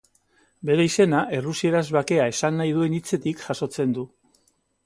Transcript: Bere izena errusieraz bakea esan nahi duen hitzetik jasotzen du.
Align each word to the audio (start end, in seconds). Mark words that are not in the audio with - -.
Bere 0.69 0.85
izena 0.89 1.19
errusieraz 1.39 1.83
bakea 1.97 2.25
esan 2.33 2.57
nahi 2.63 2.73
duen 2.79 2.99
hitzetik 3.01 3.45
jasotzen 3.47 3.95
du. 4.01 4.09